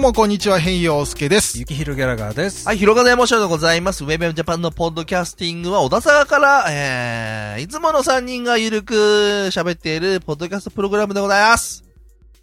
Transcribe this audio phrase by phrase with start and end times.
[0.00, 1.58] うもこんにちは、変陽介です。
[1.58, 2.66] ゆきひろギャラガーです。
[2.66, 4.02] はい、広金エモーションでございます。
[4.02, 11.84] ウェブジャパンのポッドキャスティングは、小田沢から、えー、いつもの3人がゆるく喋っているポッドキャストプログラムでございます。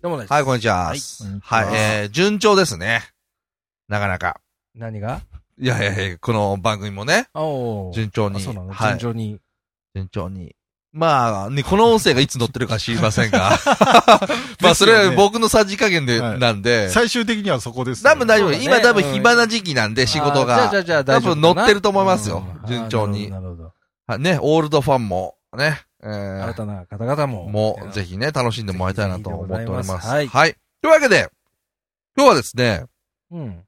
[0.03, 0.33] どうもです。
[0.33, 0.75] はい、こんにちは。
[0.75, 3.01] はいこんにちははい、えー、順調ですね。
[3.87, 4.39] なかなか。
[4.75, 5.21] 何が？
[5.59, 8.37] いやいやいや、この番組もね、おー順調に。
[8.37, 9.39] あそうなのはい順調に。
[9.95, 10.55] 順調に。
[10.97, 13.51] まあ、ね、この音声がいつ載ってるか知りませんが。
[14.61, 16.89] まあ、それは僕のさじ加減で、はいなんで。
[16.89, 18.53] 最終的にはそこですよ多分大丈夫。
[18.53, 20.67] 今多分暇な時期なんで、仕事あが。
[20.67, 23.55] ーじゃあじゃあじゃ多分乗ってると思いますようん順調になるほ
[24.07, 24.17] ど。
[24.17, 27.47] ね、オールドファンも、ね、えー新たな方々も。
[27.47, 30.55] もう、ぜひね、楽しんでもらいたいなと思っておりますはいはい。
[30.81, 31.29] というわけで、
[32.17, 32.85] 今日はですね、
[33.31, 33.63] うん。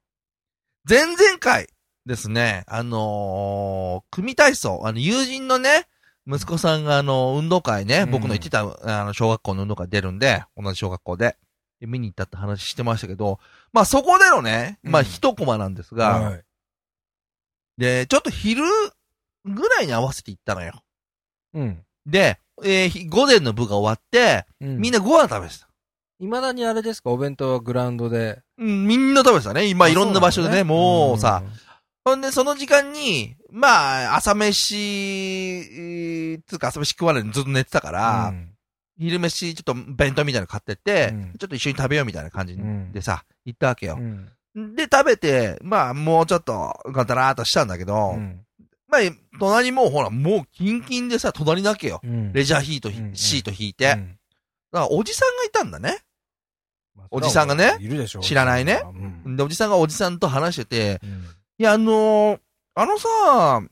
[0.88, 1.68] 前々回
[2.06, 5.86] ですね、あのー組体操、あの、友人のね、
[6.32, 8.60] 息子さんがあの、運動会ね、うん僕の行ってた、
[9.00, 11.36] あの、小学校の運動会出るんで、同じ小学校で、
[11.80, 13.38] で見に行ったって話してましたけど、
[13.72, 16.44] まあそこでのね、まあうん一コマなんですが、はい。
[17.78, 18.62] で、ちょっと昼
[19.44, 20.82] ぐらいに合わせて行ったのよ。
[21.54, 21.82] うん。
[22.06, 24.98] で、えーひ午前の部が終わって、みんな。
[24.98, 25.68] なご飯食べてた。
[26.20, 27.08] 未だにあれですか？
[27.10, 28.42] お弁当はグラウンドで。
[28.58, 29.64] うん、みんな食べてたね。
[29.66, 31.42] 今いろんな場所でね、もうさ。
[32.06, 32.10] ん。
[32.10, 38.46] ほんで、その時間に、まあ、朝飯、えーつうか朝飯食わないでずっと寝てたから、うん
[39.02, 44.60] 昼飯ちょっと弁当みたいなの買ってって、うんちょっと一緒に食べようみたいな感じうんでさ、行ったわけよう。
[44.60, 44.74] ん。
[44.76, 48.40] で、食べて、まあ、もうちょっと、ガタラーっとしたんだけど、うん
[48.88, 49.00] まあ、
[49.38, 52.00] 隣もうほら、もうキンキンでさ、隣なわけよ。
[52.04, 53.84] うんレジャーヒート、うんシート引いて。
[53.86, 54.18] だかうん
[54.72, 56.00] ら、おじさんがいたんだね。
[56.94, 58.82] まあおじさんがねいるでしょ知らないね
[59.24, 61.19] うんで、おじさんがおじさんと話してて、うん
[61.60, 62.40] いや、あのー
[62.74, 63.62] あのさ、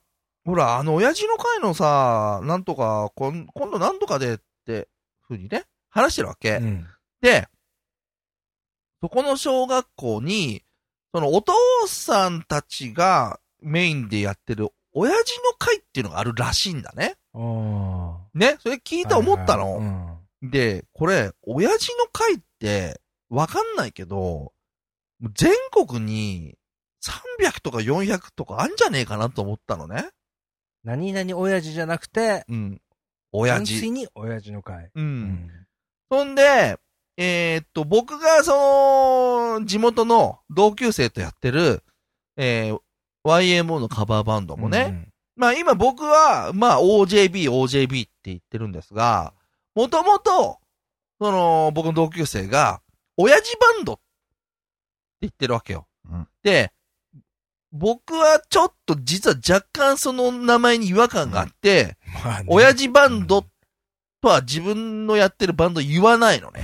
[0.45, 4.89] ほら、あの、親父の会のさ、なんとか、こん今度なんとかでって、
[5.27, 6.57] ふうにね、話してるわけ。
[6.57, 6.87] うん
[7.23, 7.49] で、
[9.01, 10.63] そこの小学校に、
[11.15, 11.55] そのお父
[11.87, 17.17] さんたちがメインでやってる親父の会っていうのがあるらしいんだね。
[18.35, 19.79] ね、それ聞いて思ったの。
[19.79, 24.53] はいはいで、これ、親父の会って、わかんないけど、
[25.35, 26.58] 全国に
[27.05, 30.09] 300とか400とかあんじゃねえかなと思ったのね。
[30.85, 32.81] 何々親父じゃなくて、うん。
[33.33, 33.91] 親純粋父。
[33.91, 34.87] に親父の会。
[34.87, 34.91] う。。
[34.95, 35.51] うん
[36.11, 36.79] そんで、
[37.19, 41.83] えーっと、僕がその、地元の同級生とやってる、
[42.37, 42.81] えー、
[43.27, 49.35] YMO のカバーバンドもね、まあ今僕は、まあ OJB、OJB って言ってるんですが、
[49.75, 50.59] もともと、
[51.21, 52.81] その、僕の同級生が、
[53.17, 54.03] 親父バンドって
[55.23, 55.87] 言ってるわけよ。
[56.09, 56.73] うんで、
[57.73, 62.25] 僕はちょっと実は若干その名前に違和感があって、うん。
[62.25, 63.45] まあね親父バンド
[64.21, 66.63] とは自分のやってるバンド言わないのね。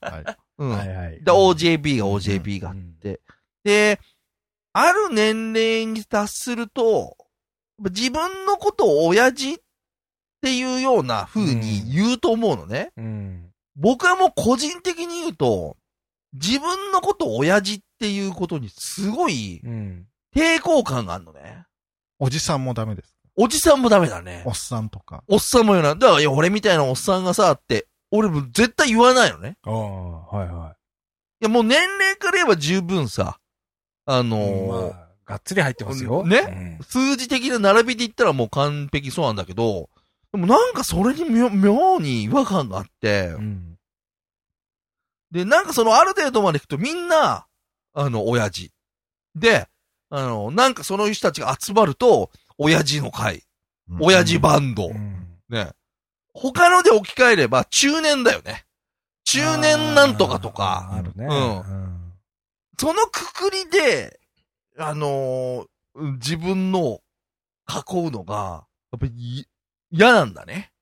[0.00, 0.36] はい。
[0.58, 0.70] うん。
[0.70, 1.22] はいはい。
[1.22, 3.20] で、OJB が OJB があって。
[3.64, 4.00] で、
[4.72, 7.16] ある年齢に達すると、
[7.78, 9.56] 自分のことを親父っ
[10.40, 12.92] ていうような風に言うと思うのね。
[12.96, 13.50] うん。
[13.76, 15.76] 僕はもう個人的に言うと、
[16.34, 20.06] 自分のことを親父っていうことにすごいうん。
[20.34, 21.64] 抵抗感があるのね。
[22.18, 23.14] おじさんもダメです。
[23.36, 24.50] おじさんもダメだねお。
[24.50, 25.24] っさんとか。
[25.28, 25.94] おっさんも言うな。
[25.94, 29.56] だから、いや、俺みたいなおっさんがさ、って、俺も絶対言わないのね。
[29.64, 30.70] ああ、はいは
[31.40, 33.38] いや、もう年齢から言えば十分さ、
[34.06, 34.40] あのい。
[34.40, 36.24] ーまあ、がっつり入ってますよ。
[36.24, 36.78] ね？
[36.82, 39.90] 数字的な並びで言ったらもう完璧そうなんだけど、
[40.32, 43.34] でもなんかそれに妙妙に違和感があってうん。
[43.34, 43.78] う、ん。
[45.30, 47.46] で、なんかそのある程度まで行くとみんな、
[47.94, 48.72] あの、親父。
[49.34, 49.66] で、
[50.10, 53.44] あの、なんかその人たちが集まると、親父の会、
[54.00, 55.70] 親父バンド、うんね。
[56.34, 58.64] 他ので置き換えれば中年だよね。
[59.24, 61.26] 中年なんとかとあか、ーあるね。
[61.26, 61.34] う
[61.68, 62.12] ん
[62.78, 64.18] そのくくりで、
[64.78, 65.66] あのー
[66.14, 67.00] 自分の
[67.68, 69.44] 囲うのが、やっぱりい
[69.90, 70.72] 嫌なんだね。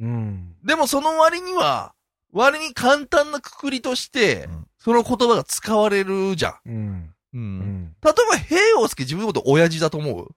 [0.00, 0.56] うん。
[0.64, 1.94] でもその割には、
[2.32, 6.54] 割に簡単なくくりとして、うんその言葉が使われるじゃん。
[6.66, 7.14] うん。
[7.34, 7.40] うん。
[7.40, 7.96] うん。
[8.02, 10.28] 例えば、平洋介自分のこと親父だと思う？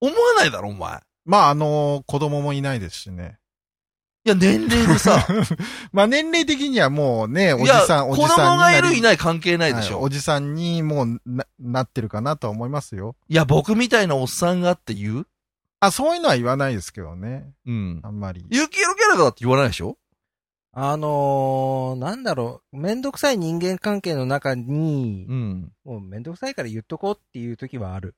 [0.00, 1.00] 思わないだろ、お前。
[1.24, 3.38] まあ、あのー子供もいないですしね。
[4.24, 5.26] いや、年齢でさ、
[5.92, 9.96] まあ、年齢的にはもうね、おじさん、お子じさんに供がいるいない関係ないでしょ。
[9.96, 13.16] はいおじさんにもうな、なってるかなとは思いますよ。
[13.28, 15.26] いや、僕みたいなおっさんがって言う？
[15.80, 17.50] あ、そういうのは言わないですけどね。
[17.66, 18.10] うんあ。
[18.10, 18.44] んまり。
[18.50, 19.96] ユキエロキャラだって言わないでしょ？
[20.74, 25.72] あのー、なんだろう、めんどくさい人間関係の中に、うん。
[25.84, 28.14] もうめんどくさいから言っとこうっていう時はある。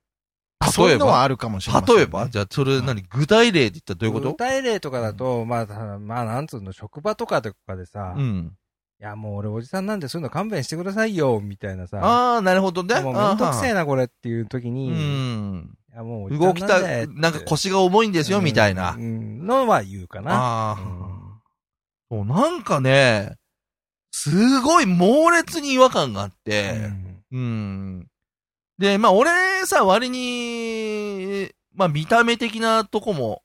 [0.61, 2.01] あそういうのはあるかもしれません、ね。
[2.01, 2.29] 例えば？
[2.29, 4.31] じゃあ、それ何具体例で言ったらどういうこと？
[4.31, 8.57] 具体例とかだと、まあ、たまあ、なんつうの、職場とかとかでさ、うん。
[9.05, 11.99] や、もう俺おじさんなんでそういうの勘弁してくださいよ、みたいなさ。
[12.01, 13.01] ああ、なるほどね。
[13.01, 13.81] もうめんどくせえな。
[13.81, 15.77] な、これっていう時うに、ん。
[15.93, 19.01] いや、もう動きたで、なんか腰が重いんですよ、みたいなう。
[19.01, 20.33] ん、のは言うかな。
[20.35, 21.14] ああ
[22.21, 22.29] うん。
[22.29, 23.37] そう、なんかね、
[24.11, 28.07] すごい猛烈に違和感があっうて、んうん。
[28.79, 29.31] で、まあ俺
[29.67, 33.43] さ、割に、まあ見た目的なとこも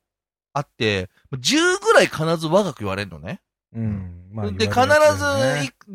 [0.54, 3.42] あって、10ぐらい必ず若く言われるのね。
[3.74, 4.30] うん。
[4.32, 4.76] まあで、必ず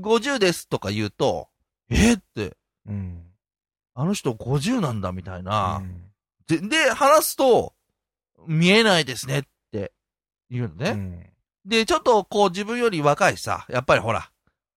[0.01, 1.49] 50ですとか言うと、
[1.91, 2.57] えって、
[2.87, 3.23] うん。
[3.95, 5.77] あの人50なんだみたいな。
[5.77, 6.01] うん
[6.47, 7.75] で、で、話すと、
[8.47, 9.43] 見えないですねっ
[9.73, 9.93] て
[10.51, 11.34] 言うのね。
[11.65, 14.31] うんで、ちょっとこう自分より若いさ、やっぱりほら、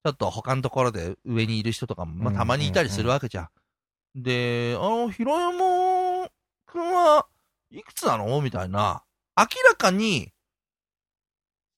[0.05, 3.49] ちょっと他のところで上にいる人とかも、まあうんたまにいたりするわけじゃ
[4.15, 4.23] ん。
[4.23, 6.29] で、あの、ひろやも
[6.65, 7.27] くんは
[7.71, 8.41] いくつなの？
[8.41, 9.03] みたいな。
[9.37, 10.31] 明らかに、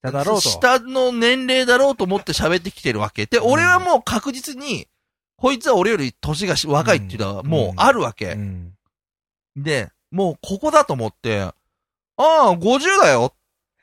[0.03, 0.49] 下だろうと。
[0.49, 3.25] 下の年齢だろうと思って喋ってきてるわけ。
[3.25, 4.87] で、俺はもう確実に、
[5.35, 8.33] こいつは俺より年がし若いっていうのはもうあるわけ。
[8.33, 8.73] うん。
[9.55, 11.53] で、もうここだと思って、あ
[12.17, 13.33] あ、50だよ。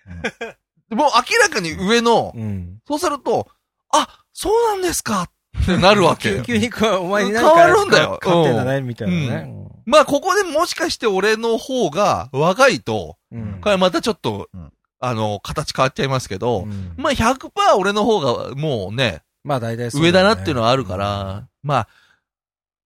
[0.96, 2.78] もう明らかに上の、うん。
[2.88, 3.48] そうすると、
[3.92, 5.28] あ、そうなんですか
[5.62, 6.40] ってなるわけ。
[6.46, 9.52] 急にこう、お前に何変わるんだよ勝ってんだね、みたいなね。
[9.84, 13.60] まあ、ここでもしかして俺の方が若いと、うん。
[13.60, 21.88] これまたちょっと、うんあの、形変わっちゃいますけど、うんまあ100%俺の方がもうね、まあ大体上だなっていうのはあるから、まあ、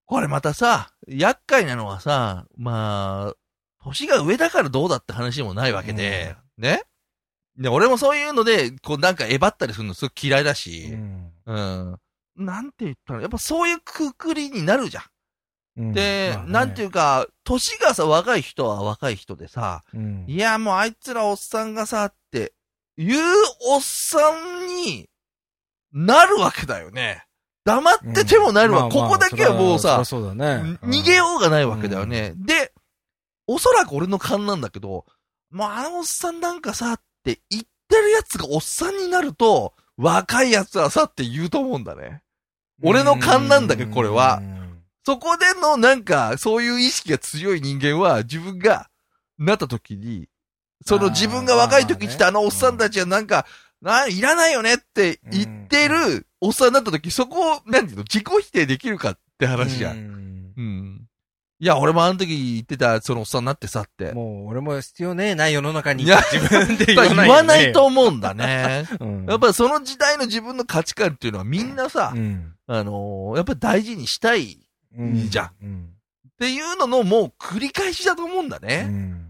[0.07, 3.35] これまたさ、厄介なのはさ、まあ、
[3.85, 6.83] 年が上だからどうだって話もないわけで、ね
[7.61, 11.31] で、俺もそういうので、こうなんかえばったりするのすごく嫌いだうし、ん。
[11.45, 11.99] うん。
[12.37, 15.05] なんて言ったら、やっぱそういうくくりになるじゃん。
[15.05, 15.07] う
[15.91, 22.55] んで、まあねなんていうか、年がさ、若い人は若い人でさ、うんいや、もうあいつらおっさんがさ、って、
[22.97, 23.19] いう
[23.69, 24.19] おっさ
[24.63, 25.11] んに
[25.93, 27.25] なるわけだよね。
[27.65, 28.89] 黙っててもなるわ。
[28.89, 30.01] ここだけはもうさ。
[30.01, 32.33] 逃げようがないわけだよね。
[32.37, 32.73] で、
[33.47, 35.05] おそらく俺の勘なんだけど、
[35.51, 37.01] もうあのおっさんなんかさ、っ
[37.35, 42.23] て言ってるやつがおっさんになると、若いやつはさって言うと思うんだね。
[42.83, 44.61] 俺の勘なんだけどこれはうん
[45.05, 48.89] そこでのなんか、そういう意識が強い人間は、自分が
[49.39, 50.29] なった時に、
[50.87, 53.47] その自分が若い時来たあのおっさんたちはなんか、
[53.81, 59.95] ないらないよねって言ってるおっさんになった時、そこを、なんていうの、自己否定できるかって話じゃ。
[59.95, 60.30] ん。
[61.63, 64.13] いや、俺もあの時言ってた、そのおっさんになってさって。
[64.13, 66.05] もう俺も必要ねえな、世の中に。
[66.05, 67.29] いや自分で言言わないよね。
[67.29, 68.87] わないと思うんだね。
[68.99, 69.27] うん。
[69.27, 74.57] やっぱりその時代の自分の価値観っていうのはみんなさ、うん、あのーやっぱり大事にしたいっ
[74.97, 75.17] うん。
[75.17, 75.89] いいじゃんうん。
[76.39, 78.87] ていうののもう繰り返しだと思うんだね。
[78.89, 79.27] うん。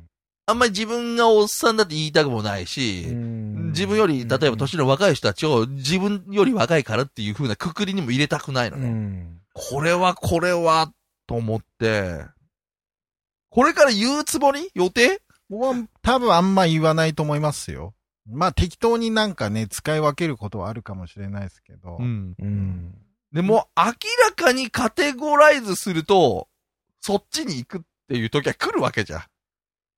[0.47, 8.89] あんまり自分がおっさんだって言いたくもないし、自分より、例えば年の若い人たちを自分より若いからっていう風なくくりにも入れたくないのうね。
[8.89, 9.39] ん。
[9.53, 10.93] これはこれは、
[11.31, 12.25] と思って、
[13.51, 14.69] これから言うつもり？
[14.75, 15.23] 予定？
[15.49, 17.95] 僕は多分あんま言わないと思いますよ。
[18.29, 21.99] まあ適当になんかね、使い分けることはあるかもしれないですけど。
[21.99, 22.35] ん。
[22.37, 22.95] うん。
[23.33, 23.93] でも、明ら
[24.35, 26.49] かにカテゴライズすると、
[27.01, 29.23] そっちに行くっていう時は来るわけじゃん。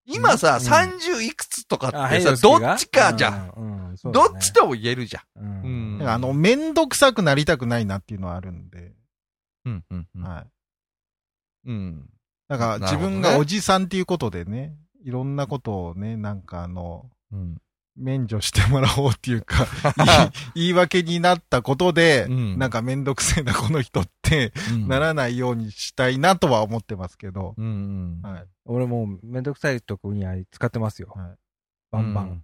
[0.05, 3.49] 今さ、うん30いくつとかあってさ、どっちかじゃん。
[3.59, 3.89] ん。
[3.89, 3.97] うん。
[3.97, 5.99] そうどっちとも言えるじゃん。
[6.01, 8.93] うんあの、めんどくさくなりたくないなっていうのはあるんで。
[9.65, 10.23] うん、うん、うん。
[10.23, 10.47] はい。
[11.67, 12.09] うん。
[12.49, 17.57] だから自なるほどね分がおじさんっていうことでね、いろんなことをね、なんかあの、うん。
[17.95, 19.67] 免除してもらおうっていうか、
[20.57, 24.55] 言い訳になったことで、うんなんかめんどくせえなこの人って、
[24.89, 27.55] ならないようにしたいなとは思ってますけど。
[27.59, 28.31] うん、うん。
[28.33, 28.47] はい。
[28.65, 31.13] 俺もうめんどくさいとこには使ってますよ。
[31.15, 31.37] はい
[31.93, 32.43] バンバン。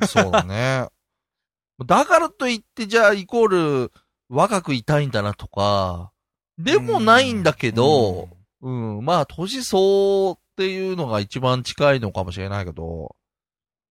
[0.00, 0.08] うん。
[0.08, 0.88] そうだね。
[1.86, 3.48] だからといって、じゃあ、イコー
[3.86, 3.92] ル、
[4.28, 6.10] 若くいたいんだなとか、
[6.58, 8.30] でもないんだけど、
[8.66, 13.14] うん、まあ、年相っていうのが一番近いのかもしれないけど、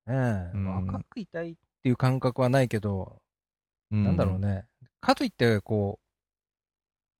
[0.06, 0.58] うん、ねえ。
[0.58, 0.86] うん。
[0.88, 3.22] 若くいたいっていう感覚はないけど、
[3.92, 4.66] うなんだろうね。
[5.00, 6.00] かといって、こ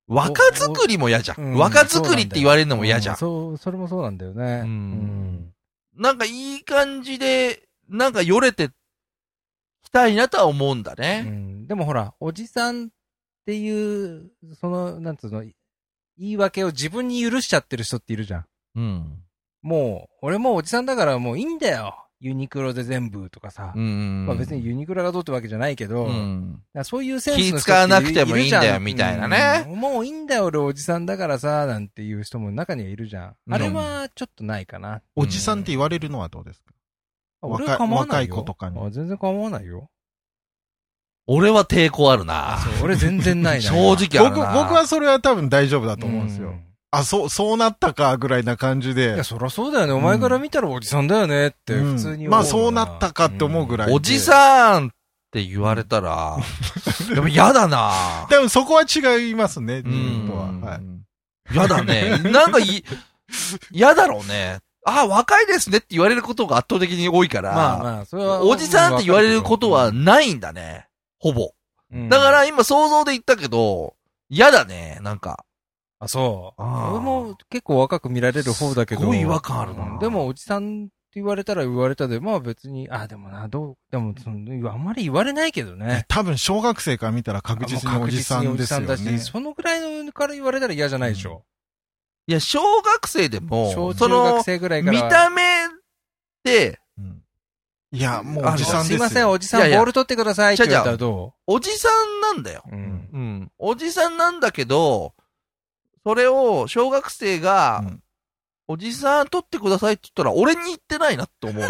[0.06, 1.44] 若作りも嫌じゃう、ん。
[1.52, 1.58] うん。
[1.58, 3.14] 若作りって言われるのも嫌じゃん。
[3.14, 4.62] うそう、それもそうなんだよね。
[4.64, 5.52] うん。
[5.96, 8.68] なんかいい感じで、なんかよれて
[9.82, 11.22] きたいなとは思うんだうね。
[11.22, 11.66] ん。
[11.66, 12.88] でもほら、おじさんっ
[13.46, 15.42] ていう、その、なんつうの、
[16.18, 18.46] 言い訳を自分に許しちゃってる人っているじゃん。
[18.76, 19.22] うん。
[19.62, 22.02] もう、俺もうおじさんだからもういいんだよ。
[22.18, 23.74] ユニクロで全部とかさ。
[23.76, 24.24] うん。
[24.26, 26.62] まあ別にユニクロがどうってわけじゃないけど、うん。
[26.72, 33.36] らそういうセンスの人気使わなくてもいいんだよるじゃみたいなねうんもういいんだよ、俺おじさんだからさ、なんていう人も中にはいるじゃん。
[33.50, 35.02] あれはちょっとないかな。
[35.14, 36.72] おじさんって言われるのはどうですか？
[37.42, 38.34] あ俺若いは構わないよ。
[38.34, 39.90] 若い子とかにあ全然構わないよ。
[41.26, 42.58] 俺は抵抗あるな。
[42.62, 43.62] そう俺全然ないな。
[43.68, 44.52] 正直ある僕、な。
[44.54, 46.50] 僕はそれは多分大丈夫だと思うんですよ。
[46.50, 46.60] ん
[46.92, 49.24] あ、そう、そうなったか、ぐらいな感じいでや、。
[49.24, 49.92] そりゃそうだよね。
[49.92, 52.30] お前から見たらおじさんだよねって、うん普通に思うな。
[52.30, 54.90] まあそうなったかって思うぐらいでおじさんっ
[55.32, 56.36] て言われたら、
[57.12, 57.92] でも嫌だな。
[58.30, 60.70] でもそこは違いますね、自ん分とは。
[60.72, 60.80] はい。
[61.52, 62.18] 嫌だね。
[62.30, 62.84] なんかい、
[63.72, 64.58] 嫌だろうね。
[64.88, 68.42] あ、若いですねって言われることが圧倒的に多いから、まあまあ、それは。
[68.42, 70.85] おじさんって言われることはないんだね。
[71.26, 71.50] ほぼ。
[71.92, 73.94] うん、だから今想像で言ったけど、
[74.28, 75.44] 嫌だね、なんか。
[75.98, 76.62] あ、そう。
[76.62, 79.00] 俺も結構若く見られる方だけど。
[79.00, 86.04] すごい違和感あるなうんでもおじさんって言われたら言われたで、まあ別に、あ、でもな、どう、でもその、あんまり言われないけどね。
[86.08, 89.30] 多分小学生から見たら確実におじさんですよ確実におじさんだねし。
[89.30, 91.44] そのぐらいのから言われたら嫌じゃないでしょ。
[92.28, 95.02] いや、小学生でも、小中その学、生ぐらいから。
[95.02, 95.42] 見た目
[96.44, 97.22] で、うん
[97.96, 98.98] いや、もうおじさんですよ。
[98.98, 102.62] すいません、おじさん、ボール取ってくださいって言われたらどおじさんなんだよ。
[102.70, 103.08] ううん。
[103.12, 103.52] うん。
[103.58, 105.14] おじさんなんだけど、
[106.04, 108.02] それを小学生が、うん
[108.68, 111.62] おじさん取ってくださいって言ったら、俺に言ってないなって思う。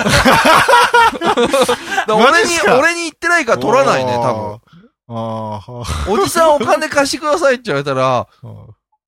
[2.08, 4.60] 俺に俺に言ってないから取らないね、多分。
[5.08, 8.26] ああ、はおじさんお金貸してくださいって言われたら、あ。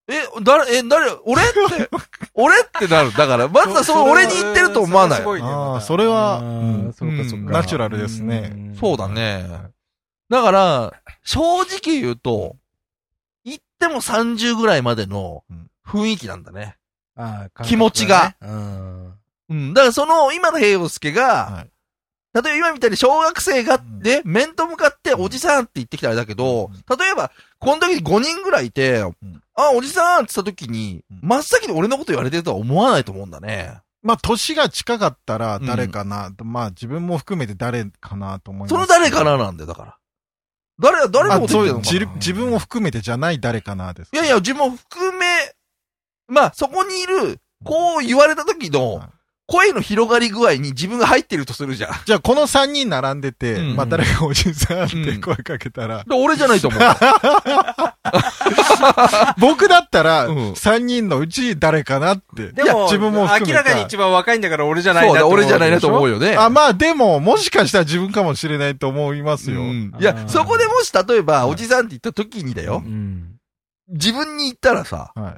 [0.09, 1.91] え、誰、え、誰、俺って、
[2.33, 3.13] 俺ってなる。
[3.13, 5.23] だから、まずはそう、俺に言ってると思わない。
[5.23, 6.41] ああ、それは。
[6.43, 9.47] ナチュラルですねんそうだね。
[10.31, 12.57] だから、正直言うと、
[13.45, 15.45] 言っても30ぐらいまでの
[15.87, 16.77] 雰囲気なんだね。
[17.15, 18.35] ああ気持ちが。
[18.41, 19.75] うん。
[19.75, 21.71] だからその、今の平洋介が、はい
[22.35, 24.01] 例えば今みたいに小学生が、ん。
[24.01, 29.15] で、面と向かっておじさんって言ってきたらあれだけど、例えば、この時に5人ぐらいいて、ん。
[29.55, 31.21] あ、おじさんって言った時に、うん。
[31.23, 33.79] 真っ先に俺のこと言われてるとは思わないと思うんだね。
[34.03, 38.71] まあ、年が近かったら誰かな、まあ、自分も含めて誰かなと思います。
[38.71, 39.97] その誰かななんだよ、だから。
[40.81, 42.17] 誰が、誰のあ、ことそういう、言ってるのかな。
[42.19, 44.11] 自自分を含めてじゃない誰かなです。
[44.13, 45.27] いやいや、自分も含め、
[46.29, 49.09] まあ、そこにいる、こう言われた時のはい、
[49.51, 51.93] 声の広がり具合に自分が入ってるとするじゃん。
[52.05, 56.81] じゃあ、この3人並んでて、うんまあ、誰がおじさんって声かけたら、で俺じゃないと思う。
[59.41, 62.53] 僕だったら、うん3人のうち誰かなって。
[62.53, 66.17] でも、自分も含めた明らかに一番若いんだから俺じゃないそうだ、なと思俺じゃないなと思うよ。
[66.17, 66.37] よね。
[66.37, 69.63] あ、まあ、でも、もしかしたら自分かもしれないと思いますよ。
[69.63, 72.89] うんいや、そこでもし例えば、おじさんって言った時にだよう。
[72.89, 73.37] うん。
[73.89, 75.37] 自分に言ったらさ、は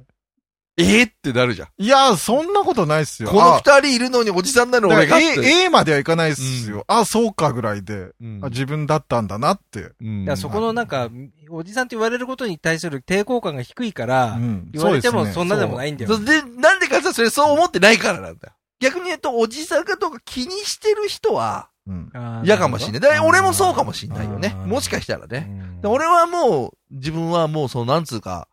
[0.81, 1.69] ええってなるじゃん。
[1.79, 1.87] い。
[1.87, 3.31] いや、そんなことないっすよ。
[3.31, 5.25] このあ二人いるのにおじさんなの俺がって。
[5.41, 6.85] A, A まではいかないっすよ。
[6.89, 9.93] あ、そうかぐらいで、うんあ自分だったんだなって。
[10.01, 11.09] うんいや、そこのなんか、
[11.51, 16.19] おじさんって言われることに対する抵抗感が低いから、うん言われてもそんなでもないんだよ。
[16.19, 18.55] で、なんでかさ、それそう思ってないからなんだよ。
[18.81, 23.21] 逆に言うと、おじさんかどうか気にしてる人はうんかもしんない。
[23.21, 25.51] 俺もそうかもしんないよねもしかしたらね。
[25.85, 28.49] 俺はもう、自分はもう、その、なんつうか、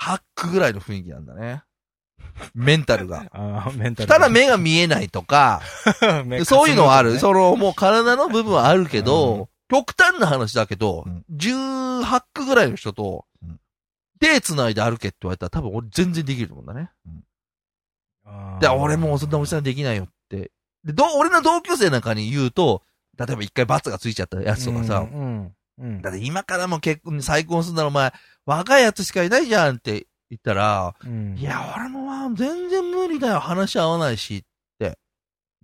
[0.00, 1.62] 28区ぐらいの雰囲気なんだね。
[2.54, 3.30] メンタルが。
[3.76, 4.08] メンタル。
[4.08, 5.60] ただ目が見えないとか、
[6.24, 7.18] 目そういうのはある。
[7.18, 13.60] その、もう体の部分はあるけど、極端な話だけどうん、18区ぐらいの人とうん、
[14.18, 16.90] 手繋いで歩けって言われたら多分俺全然できると思うんだね。
[18.60, 20.50] で、俺もうそんなおじさんできないよって。
[20.84, 22.82] で、ど、俺の同級生なんかに言うと、
[23.18, 25.20] 例えば一回罰がついちゃったやつとかさ、うん。
[25.20, 25.54] うん。
[26.02, 28.12] だって今からも結婚、再婚するならお前、
[28.46, 34.44] 若いやつしかいないじゃんって言ったら、うんい、や、俺もまあ全然無理だよ、話合わないし。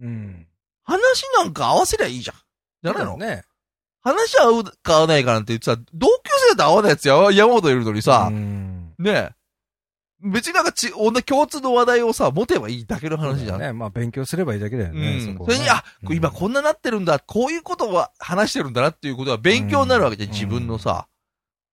[0.00, 0.46] うん。
[0.84, 2.36] 話なんか合わせりゃいいじゃん。
[2.82, 3.42] じゃないの、ね。
[4.02, 9.30] 話合うか合わないかなんて言ってさ、同級生と合わないやつや山ほどいるのにさう、んねえ。
[10.22, 13.60] 別になんかち、同じ共通の話題をさ、持てばいいだけの話じゃん。
[13.60, 13.72] ね。
[13.72, 15.18] まあ勉強すればいいだけだよね。
[15.18, 15.36] うん。
[15.36, 21.06] こはねそれに、あ、うん今こんななってるんだ、こういうことは話してるんだなっていうことは勉強になるわけじゃん、うん自分のさ。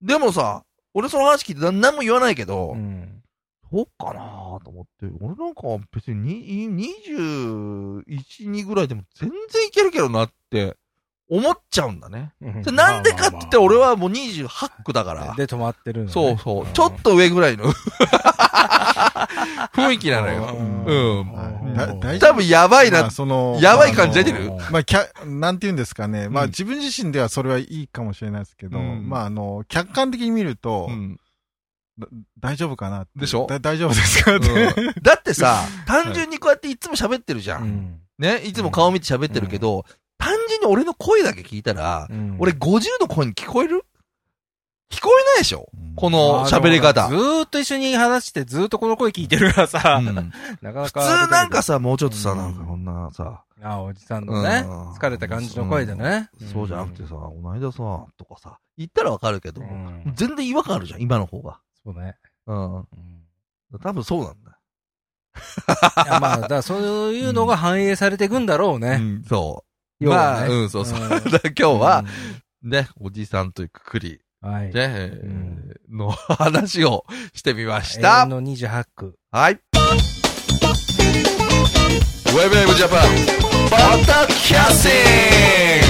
[0.01, 3.23] でもさ、俺その話聞いて何何も言わないけど、うん。
[3.71, 8.03] そうかなと思って、俺なんか別にに21、
[8.51, 10.75] 2ぐらいでも全然いけるけどなって
[11.35, 12.31] 思っちゃうんだね。
[12.41, 15.33] なんでかって言って俺はもう28区だから。
[15.35, 16.11] で止まってるのね。
[16.11, 16.67] そうそう。
[16.73, 17.73] ちょっと上ぐらいの
[19.73, 20.55] 雰囲気なのよ。
[20.85, 23.11] うん多分やばいなまあ、。
[23.11, 24.51] その、やばい感じ出てる？
[24.71, 26.29] まあ、キャ、なんて言うんですかね。
[26.29, 31.17] まあ、うん自分自身ではそれはいいかもしれないですけど、うんまあ、あの、客観的に見ると、うん
[31.97, 32.07] だ
[32.39, 33.47] 大丈夫かなでしょ？
[33.47, 34.49] だ大丈夫ですかって。
[34.49, 37.57] うんだってさ、単純にこうやっていつも喋ってるじゃ。
[37.57, 37.99] うんん。
[38.19, 39.85] ね、いつも顔見て喋ってるけど、
[40.23, 43.83] 単純に俺の声だけ聞いたら、うん俺50の声に聞こえる？
[44.89, 45.67] 聞こえないでしょ？
[45.95, 47.07] この喋り方。
[47.09, 51.01] ずーっと一緒に話して、ずーっとこの声聞いてるからさ、うんなかな普か。
[51.25, 56.29] 通なんか、さ、もうちょっとさ、うんなんかこんなさ、あおじさんのね、うん疲れた感じの声でね。
[56.53, 60.13] そうじゃなくてさ、この間さ、とかさ、言ったらわかるけどう、ん。
[60.15, 61.59] 全然違和感あるじゃん、今の方が。
[61.83, 62.15] そうね。
[62.47, 62.75] うん。
[62.77, 62.85] うん
[63.81, 64.57] 多分そうなんだよ。
[66.05, 68.97] いや、まあ、だそういうのが反映されていくんだろううね。
[68.97, 69.37] ん、そう。
[69.37, 69.63] 要は
[69.99, 70.99] まあ、ねうん、そうそう。
[71.09, 71.11] 今
[71.53, 72.05] 日は、
[72.61, 74.73] ね、おじさんというくくり、うん、はい。
[74.73, 75.11] ね、
[75.89, 78.29] の話をしてみまし永た遠。
[78.29, 79.15] の28区。
[79.31, 79.53] はい。
[79.53, 82.99] ウェブウェブジャパン、
[83.69, 85.82] バタキャスティング